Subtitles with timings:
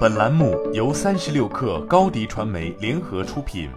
[0.00, 3.70] 本栏目由三十六氪高低传媒联合出品。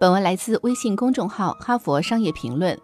[0.00, 2.74] 本文来自微信公众号《哈佛商业评论》。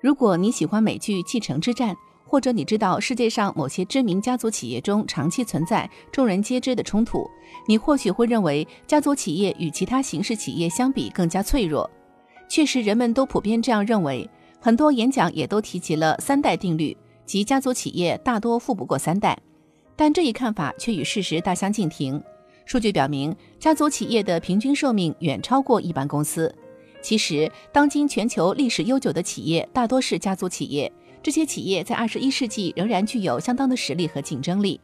[0.00, 1.94] 如果你喜欢美剧《继承之战》，
[2.26, 7.26] 或者你知道世界上某些知名家族企业中长期存在众人皆知的冲突，
[7.66, 11.88] 你或许会认为家族企业与其他形式企业相比更加脆弱。
[12.48, 14.28] 确实，人们都普遍这样认为。
[14.60, 16.96] 很多演讲也都提及了三代定律，
[17.26, 19.36] 即家族企业大多富不过三代。
[19.96, 22.22] 但这一看法却与事实大相径庭。
[22.64, 26.54] 数据表明，家族企业的平均寿命远超过一般公司。
[27.02, 30.90] 其实，当今全球历史悠久的企业大多是家族企业，
[31.22, 34.80] 这些企业在二十一世纪仍然具有相当的实力和竞争力。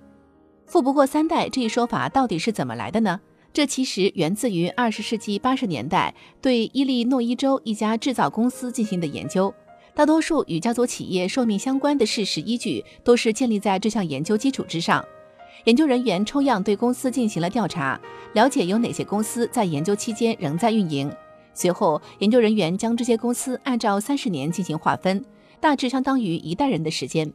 [0.67, 3.21] 富不过三代这一说法到底是怎么来的呢？
[3.53, 9.53] 这其实源自于二十世纪八十年代对伊利诺伊州一家制造公司进行的研究。
[9.99, 15.05] 大多数与家族企业寿命相关的事实依据都是建立在这项研究基础之上。
[15.65, 18.01] 研究人员抽样对公司进行了调查，
[18.33, 21.13] 了解有哪些公司在研究期间仍在运营。
[21.53, 25.21] 随后，研究人员将这些公司按照三十年进行划分，
[25.59, 27.29] 大致相当于一代人的时间。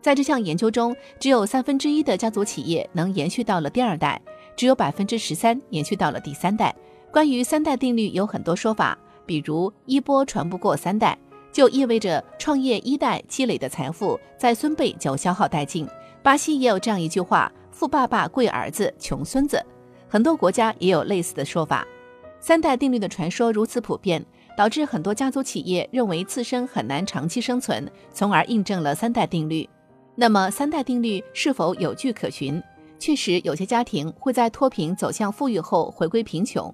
[0.00, 4.18] 在这项研究中，只有三分之一的家族企业能延续到了第二代，
[4.56, 6.74] 只有百分之十三延续到了第三代。
[7.12, 11.18] 关于三代定律有很多说法，比如衣钵传不过三代。
[11.56, 15.88] 就意味着创业一代积累的财富在孙辈就消耗殆尽。
[16.22, 19.58] 巴西也有这样一句话：“富爸爸贵儿子，穷孙子。”
[20.06, 21.88] 很多国家也有类似的说法。
[22.40, 24.22] 三代定律的传说如此普遍，
[24.54, 29.66] 导致很多家族企业认为自身很难长期生存，从而印证了三代定律。
[30.14, 32.62] 那么，三代定律是否有据可循？
[32.98, 36.70] 确实，有些家庭会在脱贫走向富裕后回归贫穷，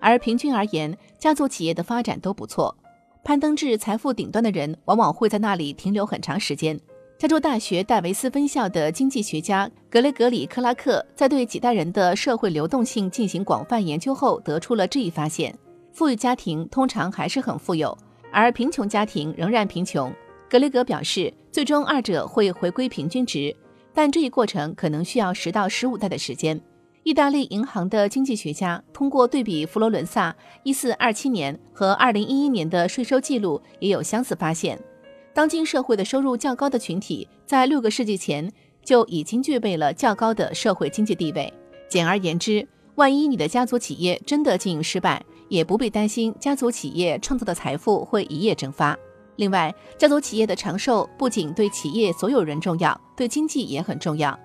[0.00, 2.76] 而平均而言，家族企业的发展都不错。
[3.24, 6.78] 攀登至财富顶端的人，往往会在那里停留很长时间。
[7.16, 15.56] 加州大学戴维斯分校的经济学家格雷格里·克拉克在对几代人的社会流动性进行广泛研究后，得出了这一发现：
[15.90, 17.96] 富裕家庭通常还是很富有，
[18.30, 20.12] 而贫穷家庭仍然贫穷。
[20.50, 23.56] 格雷格表示，最终二者会回归平均值，
[23.94, 26.60] 但这一过程可能需要十到十五代的时间。
[27.04, 30.34] 意大利银行的经济学家通过对比佛罗伦萨
[30.64, 34.80] 1427年和2011年的税收记录，也有相似发现。
[35.34, 38.50] 当今社会的收入较高的群体，在六个世纪前
[38.82, 41.52] 就已经具备了较高的社会经济地位。
[41.90, 48.96] 简而言之，万一你的家族企业真的经营失败，也不必担心家族企业创造的财富会一夜蒸发。
[49.36, 54.38] 另外，家族企业的长寿不仅对企业所有人重要，对经济也很重要。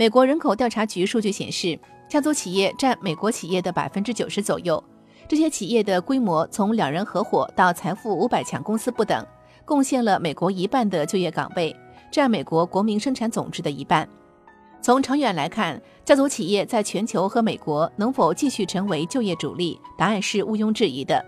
[0.00, 1.78] 美国人口调查局数据显示。
[2.08, 4.82] 家族企业占美国企业的百分之九十左右，
[5.28, 9.24] 这些企业的规模从两人合伙到财富五百强公司不等，
[9.66, 11.76] 贡献了美国一半的就业岗位，
[12.10, 14.08] 占美国国民生产总值的一半。
[14.80, 21.22] 从长远来看，家族企业在全球和美国能否继续成为就业主力，答案是毋庸置疑的。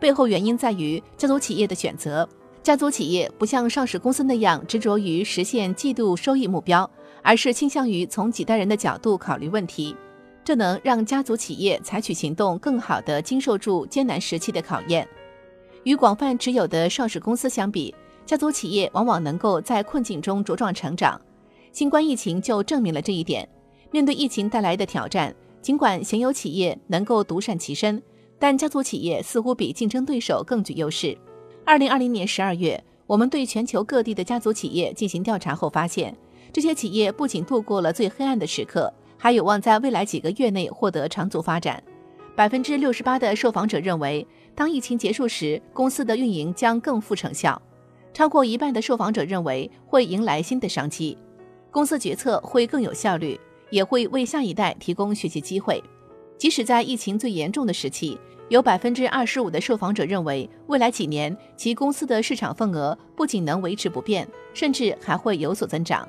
[0.00, 2.26] 背后原因在于家族企业的选择。
[2.62, 6.90] 家族企业不像上市公司那样执着于实现季度收益目标，
[7.24, 9.96] 而是倾向于从几代人的角度考虑问题。
[10.44, 15.08] 这能让家族企业采取行动，更好地经受住艰难时期的考验。
[15.84, 17.94] 与广泛持有的上市公司相比，
[18.26, 21.18] 家族企业往往能够在困境中茁壮成长。
[21.72, 23.48] 新冠疫情就证明了这一点。
[23.90, 28.02] 面对疫情带来的挑战，尽管现有企业能够独善其身，
[28.38, 31.16] 但家族企业似乎比竞争对手更具优势。
[31.64, 36.14] 二零二零年十二月，我们对全球各地的家族企业进行调查后发现，
[36.54, 38.90] 这些企业不仅度过了最黑暗的时刻。
[39.16, 41.82] 还有望在未来几个月内获得长足发展。
[42.36, 47.60] 百分之六十八的受访者认为，当疫情结束时，公司的运营将更富成效。
[48.12, 51.16] 超过一半的受访者认为会迎来新的商机，
[51.70, 55.82] 公司决策会更有效率，也会为下一代提供学习机会。
[56.36, 58.18] 即使在疫情最严重的时期，
[58.50, 66.06] 有百分之二十五的受访者认为，未来几年其公司的市场份额不仅能维持不变，甚至还会有所增长。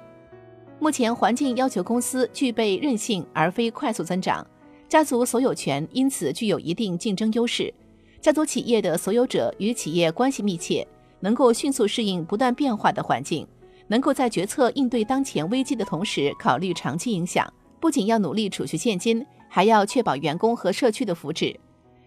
[0.86, 4.46] 目前环境要求公司具备韧性，而非快速增长。
[4.88, 7.74] 家族所有权因此具有一定竞争优势。
[8.22, 10.88] 家族企业的所有者与企业关系密切，
[11.22, 13.48] 能够迅速适应不断变化的环境，
[13.88, 17.52] 能够在决策应对当前危机的同时考虑长期影响。
[17.80, 21.56] 不仅要努力储蓄现金，还要确保员工和社区的福祉。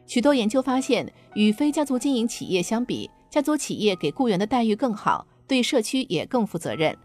[0.07, 6.97] 许多研究发现，与非家族经营企业相比，家族企业给雇员的待遇更好，对社区也更负责任。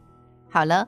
[0.47, 0.87] 好了。